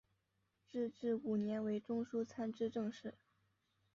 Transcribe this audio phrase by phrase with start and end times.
[0.65, 3.13] 至正五年为中书参知政事。